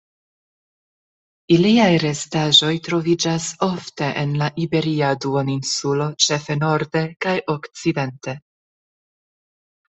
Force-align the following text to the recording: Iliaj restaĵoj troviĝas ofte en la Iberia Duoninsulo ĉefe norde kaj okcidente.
Iliaj 1.55 1.89
restaĵoj 2.03 2.71
troviĝas 2.87 3.51
ofte 3.69 4.09
en 4.23 4.33
la 4.41 4.49
Iberia 4.67 5.13
Duoninsulo 5.27 6.11
ĉefe 6.27 6.59
norde 6.65 7.07
kaj 7.27 7.39
okcidente. 7.59 8.39